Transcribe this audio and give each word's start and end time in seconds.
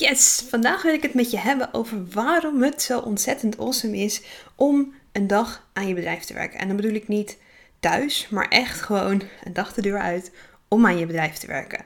Yes, 0.00 0.44
vandaag 0.48 0.82
wil 0.82 0.94
ik 0.94 1.02
het 1.02 1.14
met 1.14 1.30
je 1.30 1.38
hebben 1.38 1.74
over 1.74 2.08
waarom 2.12 2.62
het 2.62 2.82
zo 2.82 2.98
ontzettend 2.98 3.58
awesome 3.58 3.96
is 3.96 4.22
om 4.54 4.94
een 5.12 5.26
dag 5.26 5.68
aan 5.72 5.88
je 5.88 5.94
bedrijf 5.94 6.24
te 6.24 6.34
werken. 6.34 6.58
En 6.58 6.66
dan 6.66 6.76
bedoel 6.76 6.94
ik 6.94 7.08
niet 7.08 7.38
thuis, 7.80 8.28
maar 8.30 8.48
echt 8.48 8.80
gewoon 8.80 9.22
een 9.44 9.52
dag 9.52 9.72
de 9.72 9.82
deur 9.82 9.98
uit 9.98 10.32
om 10.68 10.86
aan 10.86 10.98
je 10.98 11.06
bedrijf 11.06 11.36
te 11.36 11.46
werken. 11.46 11.84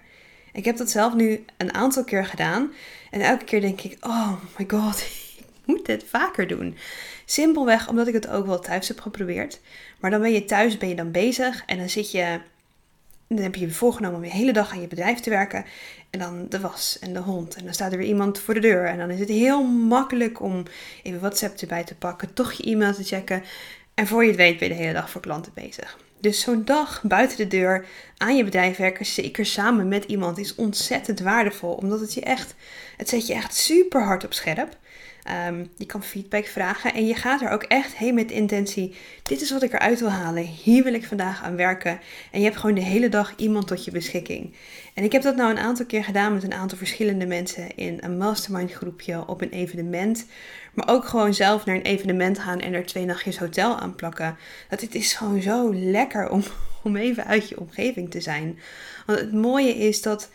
Ik 0.53 0.65
heb 0.65 0.77
dat 0.77 0.91
zelf 0.91 1.15
nu 1.15 1.45
een 1.57 1.75
aantal 1.75 2.05
keer 2.05 2.27
gedaan 2.27 2.73
en 3.11 3.21
elke 3.21 3.45
keer 3.45 3.61
denk 3.61 3.81
ik, 3.81 3.97
oh 4.01 4.33
my 4.59 4.65
god, 4.69 5.01
ik 5.39 5.45
moet 5.65 5.87
dit 5.87 6.05
vaker 6.09 6.47
doen. 6.47 6.77
Simpelweg 7.25 7.89
omdat 7.89 8.07
ik 8.07 8.15
het 8.15 8.29
ook 8.29 8.47
wel 8.47 8.61
thuis 8.61 8.89
heb 8.89 9.01
geprobeerd. 9.01 9.61
Maar 10.01 10.11
dan 10.11 10.21
ben 10.21 10.33
je 10.33 10.45
thuis, 10.45 10.77
ben 10.77 10.89
je 10.89 10.95
dan 10.95 11.11
bezig 11.11 11.63
en 11.67 11.79
dan 11.79 11.89
zit 11.89 12.11
je 12.11 12.41
dan 13.29 13.39
heb 13.39 13.55
je 13.55 13.67
je 13.67 13.73
voorgenomen 13.73 14.17
om 14.17 14.23
de 14.23 14.31
hele 14.31 14.53
dag 14.53 14.73
aan 14.73 14.81
je 14.81 14.87
bedrijf 14.87 15.21
te 15.21 15.31
werken. 15.31 15.65
En 16.11 16.19
dan 16.19 16.47
de 16.49 16.61
was 16.61 16.99
en 17.01 17.13
de 17.13 17.19
hond. 17.19 17.55
En 17.57 17.65
dan 17.65 17.75
staat 17.75 17.93
er 17.93 17.99
weer 17.99 18.07
iemand 18.07 18.39
voor 18.39 18.55
de 18.55 18.61
deur. 18.61 18.85
En 18.85 18.99
dan 18.99 19.11
is 19.11 19.21
het 19.21 19.29
heel 19.29 19.65
makkelijk 19.65 20.41
om 20.41 20.63
even 21.03 21.21
WhatsApp 21.21 21.59
erbij 21.59 21.85
te 21.85 21.95
pakken. 21.95 22.35
Toch 22.35 22.53
je 22.53 22.63
e-mail 22.63 22.95
te 22.95 23.05
checken. 23.05 23.43
En 23.95 24.07
voor 24.07 24.23
je 24.23 24.29
het 24.29 24.37
weet 24.37 24.59
ben 24.59 24.69
je 24.69 24.75
de 24.75 24.81
hele 24.81 24.93
dag 24.93 25.11
voor 25.11 25.21
klanten 25.21 25.53
bezig. 25.55 25.99
Dus 26.21 26.41
zo'n 26.41 26.65
dag 26.65 27.03
buiten 27.03 27.37
de 27.37 27.47
deur 27.47 27.87
aan 28.25 28.37
je 28.37 28.45
bedrijf 28.45 28.77
werken, 28.77 29.07
zeker 29.07 29.47
samen 29.47 29.89
met 29.89 30.05
iemand, 30.05 30.39
is 30.39 30.55
ontzettend 30.55 31.21
waardevol. 31.21 31.73
Omdat 31.73 32.01
het 32.01 32.15
je 32.15 32.21
echt, 32.21 32.55
het 32.97 33.09
zet 33.09 33.27
je 33.27 33.35
echt 33.35 33.55
super 33.55 34.05
hard 34.05 34.25
op 34.25 34.33
scherp. 34.33 34.77
Um, 35.49 35.71
je 35.77 35.87
kan 35.87 36.03
feedback 36.03 36.47
vragen 36.47 36.95
en 36.95 37.07
je 37.07 37.15
gaat 37.15 37.43
er 37.43 37.51
ook 37.51 37.63
echt 37.63 37.97
heen 37.97 38.15
met 38.15 38.31
intentie. 38.31 38.95
Dit 39.23 39.41
is 39.41 39.51
wat 39.51 39.63
ik 39.63 39.73
eruit 39.73 40.01
wil 40.01 40.11
halen. 40.11 40.43
Hier 40.43 40.85
wil 40.85 40.95
ik 40.95 41.07
vandaag 41.07 41.43
aan 41.43 41.57
werken. 41.57 42.01
En 42.31 42.39
je 42.39 42.45
hebt 42.45 42.57
gewoon 42.57 42.75
de 42.75 42.81
hele 42.81 43.09
dag 43.09 43.33
iemand 43.37 43.67
tot 43.67 43.85
je 43.85 43.91
beschikking. 43.91 44.55
En 44.95 45.05
ik 45.05 45.13
heb 45.13 45.23
dat 45.23 45.37
nou 45.37 45.51
een 45.51 45.59
aantal 45.59 45.87
keer 45.87 46.05
gedaan 46.05 46.35
met 46.35 46.43
een 46.43 46.55
aantal 46.55 46.79
verschillende 46.79 47.27
mensen 47.27 47.77
in 47.77 47.99
een 48.01 48.17
mastermind 48.17 48.73
groepje 48.73 49.27
op 49.27 49.41
een 49.41 49.51
evenement. 49.51 50.27
Maar 50.75 50.89
ook 50.89 51.05
gewoon 51.05 51.35
zelf 51.35 51.65
naar 51.65 51.75
een 51.77 51.83
evenement 51.83 52.39
gaan 52.39 52.61
en 52.61 52.73
er 52.73 52.87
twee 52.87 53.05
nachtjes 53.05 53.39
hotel 53.39 53.79
aan 53.79 53.95
plakken. 53.95 54.37
Dat 54.69 54.81
het 54.81 54.95
is 54.95 55.13
gewoon 55.13 55.43
zo 55.43 55.75
lekker 55.75 56.31
om, 56.31 56.43
om 56.85 56.97
even 56.97 57.27
uit 57.27 57.49
je 57.49 57.61
omgeving 57.61 58.11
te 58.11 58.21
zijn. 58.21 58.59
Want 59.07 59.19
het 59.19 59.33
mooie 59.33 59.75
is 59.75 60.03
dat 60.03 60.31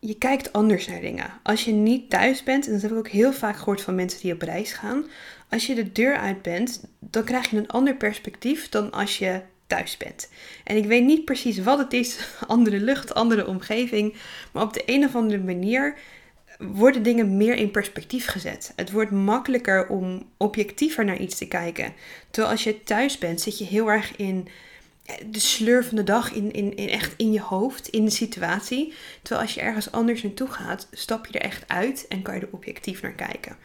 je 0.00 0.18
kijkt 0.18 0.52
anders 0.52 0.86
naar 0.86 1.00
dingen. 1.00 1.30
Als 1.42 1.64
je 1.64 1.72
niet 1.72 2.10
thuis 2.10 2.42
bent, 2.42 2.66
en 2.66 2.72
dat 2.72 2.82
heb 2.82 2.90
ik 2.90 2.96
ook 2.96 3.08
heel 3.08 3.32
vaak 3.32 3.56
gehoord 3.56 3.80
van 3.80 3.94
mensen 3.94 4.20
die 4.20 4.32
op 4.32 4.42
reis 4.42 4.72
gaan. 4.72 5.06
Als 5.50 5.66
je 5.66 5.74
de 5.74 5.92
deur 5.92 6.16
uit 6.16 6.42
bent, 6.42 6.84
dan 6.98 7.24
krijg 7.24 7.50
je 7.50 7.56
een 7.56 7.68
ander 7.68 7.96
perspectief 7.96 8.68
dan 8.68 8.90
als 8.90 9.18
je 9.18 9.40
thuis 9.66 9.96
bent. 9.96 10.28
En 10.64 10.76
ik 10.76 10.84
weet 10.84 11.04
niet 11.04 11.24
precies 11.24 11.58
wat 11.58 11.78
het 11.78 11.92
is, 11.92 12.18
andere 12.46 12.80
lucht, 12.80 13.14
andere 13.14 13.46
omgeving, 13.46 14.14
maar 14.52 14.62
op 14.62 14.72
de 14.72 14.82
een 14.86 15.04
of 15.04 15.14
andere 15.14 15.42
manier 15.42 15.98
worden 16.58 17.02
dingen 17.02 17.36
meer 17.36 17.54
in 17.54 17.70
perspectief 17.70 18.26
gezet. 18.26 18.72
Het 18.76 18.90
wordt 18.90 19.10
makkelijker 19.10 19.88
om 19.88 20.30
objectiever 20.36 21.04
naar 21.04 21.18
iets 21.18 21.38
te 21.38 21.48
kijken. 21.48 21.92
Terwijl 22.30 22.52
als 22.52 22.64
je 22.64 22.82
thuis 22.82 23.18
bent, 23.18 23.40
zit 23.40 23.58
je 23.58 23.64
heel 23.64 23.90
erg 23.90 24.16
in 24.16 24.48
de 25.30 25.40
sleur 25.40 25.84
van 25.84 25.96
de 25.96 26.04
dag 26.04 26.32
in, 26.32 26.52
in, 26.52 26.76
in 26.76 26.88
echt 26.88 27.14
in 27.16 27.32
je 27.32 27.40
hoofd, 27.40 27.88
in 27.88 28.04
de 28.04 28.10
situatie. 28.10 28.92
Terwijl 29.22 29.46
als 29.46 29.54
je 29.54 29.60
ergens 29.60 29.92
anders 29.92 30.22
naartoe 30.22 30.48
gaat, 30.48 30.86
stap 30.92 31.26
je 31.26 31.38
er 31.38 31.44
echt 31.44 31.68
uit 31.68 32.06
en 32.08 32.22
kan 32.22 32.34
je 32.34 32.40
er 32.40 32.48
objectief 32.50 33.02
naar 33.02 33.12
kijken. 33.12 33.56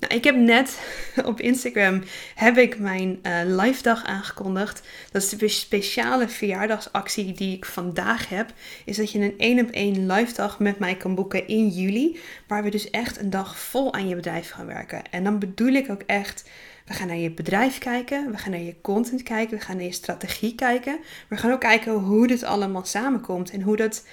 Nou, 0.00 0.14
ik 0.14 0.24
heb 0.24 0.36
net 0.36 0.80
op 1.24 1.40
Instagram 1.40 2.02
heb 2.34 2.56
ik 2.56 2.78
mijn 2.78 3.18
uh, 3.22 3.40
live 3.44 3.82
dag 3.82 4.04
aangekondigd. 4.04 4.82
Dat 5.12 5.22
is 5.22 5.28
de 5.28 5.48
speciale 5.48 6.28
verjaardagsactie 6.28 7.32
die 7.32 7.56
ik 7.56 7.64
vandaag 7.64 8.28
heb. 8.28 8.52
Is 8.84 8.96
dat 8.96 9.12
je 9.12 9.18
een 9.18 9.38
één 9.38 9.64
op 9.64 9.70
één 9.70 10.12
live 10.12 10.34
dag 10.34 10.58
met 10.58 10.78
mij 10.78 10.96
kan 10.96 11.14
boeken 11.14 11.46
in 11.46 11.68
juli. 11.68 12.20
Waar 12.46 12.62
we 12.62 12.70
dus 12.70 12.90
echt 12.90 13.20
een 13.20 13.30
dag 13.30 13.58
vol 13.58 13.94
aan 13.94 14.08
je 14.08 14.14
bedrijf 14.14 14.50
gaan 14.50 14.66
werken. 14.66 15.02
En 15.10 15.24
dan 15.24 15.38
bedoel 15.38 15.72
ik 15.72 15.90
ook 15.90 16.02
echt 16.06 16.48
we 16.86 16.96
gaan 16.96 17.06
naar 17.06 17.16
je 17.16 17.30
bedrijf 17.30 17.78
kijken, 17.78 18.30
we 18.30 18.36
gaan 18.36 18.50
naar 18.50 18.60
je 18.60 18.80
content 18.80 19.22
kijken, 19.22 19.58
we 19.58 19.64
gaan 19.64 19.76
naar 19.76 19.84
je 19.84 19.92
strategie 19.92 20.54
kijken. 20.54 20.98
We 21.28 21.36
gaan 21.36 21.52
ook 21.52 21.60
kijken 21.60 21.92
hoe 21.92 22.26
dit 22.26 22.42
allemaal 22.42 22.84
samenkomt 22.84 23.50
en 23.50 23.62
hoe 23.62 23.76
dat 23.76 24.06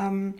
um, 0.00 0.34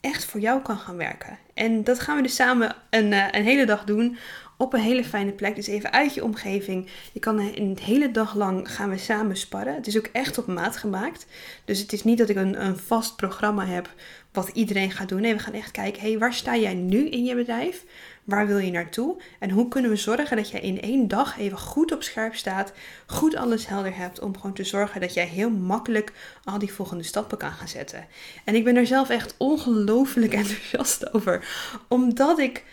echt 0.00 0.24
voor 0.24 0.40
jou 0.40 0.62
kan 0.62 0.78
gaan 0.78 0.96
werken. 0.96 1.38
En 1.54 1.84
dat 1.84 2.00
gaan 2.00 2.16
we 2.16 2.22
dus 2.22 2.34
samen 2.34 2.76
een, 2.90 3.12
uh, 3.12 3.26
een 3.30 3.44
hele 3.44 3.66
dag 3.66 3.84
doen 3.84 4.18
op 4.58 4.72
een 4.72 4.80
hele 4.80 5.04
fijne 5.04 5.32
plek. 5.32 5.54
Dus 5.54 5.66
even 5.66 5.92
uit 5.92 6.14
je 6.14 6.24
omgeving. 6.24 6.88
Je 7.12 7.20
kan 7.20 7.38
een 7.38 7.78
hele 7.82 8.10
dag 8.10 8.34
lang 8.34 8.74
gaan 8.74 8.90
we 8.90 8.98
samen 8.98 9.36
sparren. 9.36 9.74
Het 9.74 9.86
is 9.86 9.96
ook 9.96 10.08
echt 10.12 10.38
op 10.38 10.46
maat 10.46 10.76
gemaakt. 10.76 11.26
Dus 11.64 11.80
het 11.80 11.92
is 11.92 12.04
niet 12.04 12.18
dat 12.18 12.28
ik 12.28 12.36
een, 12.36 12.64
een 12.64 12.76
vast 12.76 13.16
programma 13.16 13.66
heb 13.66 13.94
wat 14.32 14.50
iedereen 14.52 14.90
gaat 14.90 15.08
doen. 15.08 15.20
Nee, 15.20 15.34
we 15.34 15.38
gaan 15.38 15.52
echt 15.52 15.70
kijken, 15.70 16.02
hey, 16.02 16.18
waar 16.18 16.34
sta 16.34 16.56
jij 16.56 16.74
nu 16.74 17.08
in 17.08 17.24
je 17.24 17.34
bedrijf? 17.34 17.84
Waar 18.24 18.46
wil 18.46 18.58
je 18.58 18.70
naartoe? 18.70 19.22
En 19.38 19.50
hoe 19.50 19.68
kunnen 19.68 19.90
we 19.90 19.96
zorgen 19.96 20.36
dat 20.36 20.50
jij 20.50 20.60
in 20.60 20.80
één 20.80 21.08
dag 21.08 21.38
even 21.38 21.58
goed 21.58 21.92
op 21.92 22.02
scherp 22.02 22.34
staat, 22.34 22.72
goed 23.06 23.36
alles 23.36 23.66
helder 23.66 23.96
hebt, 23.96 24.20
om 24.20 24.36
gewoon 24.36 24.52
te 24.52 24.64
zorgen 24.64 25.00
dat 25.00 25.14
jij 25.14 25.26
heel 25.26 25.50
makkelijk 25.50 26.12
al 26.44 26.58
die 26.58 26.72
volgende 26.72 27.02
stappen 27.02 27.38
kan 27.38 27.52
gaan 27.52 27.68
zetten. 27.68 28.06
En 28.44 28.54
ik 28.54 28.64
ben 28.64 28.76
er 28.76 28.86
zelf 28.86 29.08
echt 29.08 29.34
ongelooflijk 29.38 30.32
enthousiast 30.42 31.14
over, 31.14 31.48
omdat 31.88 32.38
ik 32.38 32.64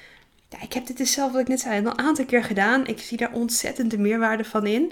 ja, 0.50 0.62
ik 0.62 0.74
heb 0.74 0.86
dit 0.86 0.98
dus 0.98 1.12
zelf, 1.12 1.32
wat 1.32 1.42
ik 1.42 1.48
net 1.48 1.60
zei, 1.60 1.86
al 1.86 1.92
een 1.92 1.98
aantal 1.98 2.26
keer 2.26 2.44
gedaan. 2.44 2.88
Ik 2.88 3.00
zie 3.00 3.18
daar 3.18 3.34
ontzettend 3.34 3.92
de 3.92 3.98
meerwaarde 3.98 4.44
van 4.44 4.66
in. 4.66 4.92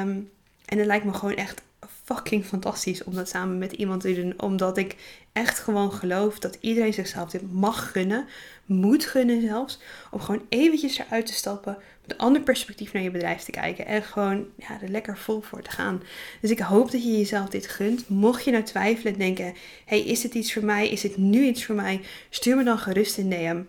Um, 0.00 0.30
en 0.64 0.78
het 0.78 0.86
lijkt 0.86 1.04
me 1.04 1.12
gewoon 1.12 1.34
echt 1.34 1.62
fucking 2.04 2.44
fantastisch 2.44 3.04
om 3.04 3.14
dat 3.14 3.28
samen 3.28 3.58
met 3.58 3.72
iemand 3.72 4.00
te 4.00 4.14
doen. 4.14 4.40
Omdat 4.40 4.76
ik 4.76 4.96
echt 5.32 5.58
gewoon 5.58 5.92
geloof 5.92 6.38
dat 6.38 6.58
iedereen 6.60 6.92
zichzelf 6.92 7.30
dit 7.30 7.52
mag 7.52 7.90
gunnen. 7.90 8.26
Moet 8.66 9.06
gunnen 9.06 9.40
zelfs. 9.40 9.80
Om 10.10 10.20
gewoon 10.20 10.46
eventjes 10.48 10.98
eruit 10.98 11.26
te 11.26 11.32
stappen. 11.32 11.78
Met 12.02 12.12
een 12.12 12.18
ander 12.18 12.42
perspectief 12.42 12.92
naar 12.92 13.02
je 13.02 13.10
bedrijf 13.10 13.42
te 13.42 13.50
kijken. 13.50 13.86
En 13.86 14.02
gewoon 14.02 14.46
ja, 14.56 14.80
er 14.82 14.88
lekker 14.88 15.18
vol 15.18 15.40
voor 15.40 15.62
te 15.62 15.70
gaan. 15.70 16.02
Dus 16.40 16.50
ik 16.50 16.58
hoop 16.58 16.90
dat 16.90 17.04
je 17.04 17.18
jezelf 17.18 17.48
dit 17.48 17.66
gunt. 17.66 18.08
Mocht 18.08 18.44
je 18.44 18.50
nou 18.50 18.64
twijfelen 18.64 19.12
en 19.12 19.18
denken. 19.18 19.54
Hey, 19.84 20.00
is 20.00 20.20
dit 20.20 20.34
iets 20.34 20.52
voor 20.52 20.64
mij? 20.64 20.88
Is 20.88 21.00
dit 21.00 21.16
nu 21.16 21.44
iets 21.44 21.64
voor 21.64 21.74
mij? 21.74 22.00
Stuur 22.30 22.56
me 22.56 22.64
dan 22.64 22.78
gerust 22.78 23.18
een 23.18 23.30
DM. 23.30 23.62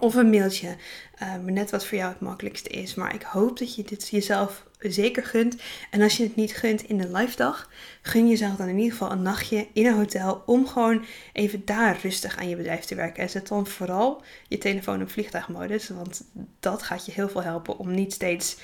Of 0.00 0.14
een 0.14 0.30
mailtje. 0.30 0.76
Uh, 1.22 1.34
net 1.34 1.70
wat 1.70 1.86
voor 1.86 1.98
jou 1.98 2.12
het 2.12 2.20
makkelijkste 2.20 2.68
is. 2.68 2.94
Maar 2.94 3.14
ik 3.14 3.22
hoop 3.22 3.58
dat 3.58 3.74
je 3.74 3.82
dit 3.82 4.08
jezelf 4.08 4.66
zeker 4.78 5.24
gunt. 5.24 5.56
En 5.90 6.02
als 6.02 6.16
je 6.16 6.22
het 6.22 6.36
niet 6.36 6.56
gunt 6.56 6.82
in 6.82 6.98
de 6.98 7.12
live 7.12 7.36
dag, 7.36 7.70
gun 8.02 8.28
jezelf 8.28 8.56
dan 8.56 8.68
in 8.68 8.76
ieder 8.76 8.92
geval 8.92 9.10
een 9.10 9.22
nachtje 9.22 9.66
in 9.72 9.86
een 9.86 9.94
hotel. 9.94 10.42
Om 10.46 10.66
gewoon 10.66 11.04
even 11.32 11.64
daar 11.64 11.98
rustig 12.02 12.36
aan 12.36 12.48
je 12.48 12.56
bedrijf 12.56 12.84
te 12.84 12.94
werken. 12.94 13.22
En 13.22 13.30
zet 13.30 13.48
dan 13.48 13.66
vooral 13.66 14.22
je 14.48 14.58
telefoon 14.58 15.02
op 15.02 15.10
vliegtuigmodus. 15.10 15.88
Want 15.88 16.24
dat 16.60 16.82
gaat 16.82 17.06
je 17.06 17.12
heel 17.12 17.28
veel 17.28 17.42
helpen 17.42 17.78
om 17.78 17.94
niet 17.94 18.12
steeds 18.12 18.56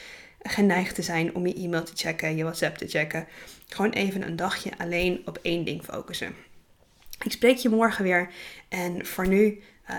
geneigd 0.42 0.94
te 0.94 1.02
zijn 1.02 1.34
om 1.34 1.46
je 1.46 1.54
e-mail 1.54 1.84
te 1.84 1.92
checken, 1.94 2.36
je 2.36 2.42
WhatsApp 2.42 2.76
te 2.76 2.88
checken. 2.88 3.26
Gewoon 3.68 3.90
even 3.90 4.22
een 4.22 4.36
dagje 4.36 4.70
alleen 4.78 5.22
op 5.24 5.38
één 5.42 5.64
ding 5.64 5.84
focussen. 5.84 6.34
Ik 7.24 7.32
spreek 7.32 7.56
je 7.56 7.68
morgen 7.68 8.04
weer. 8.04 8.30
En 8.68 9.06
voor 9.06 9.28
nu. 9.28 9.62
Uh, 9.90 9.96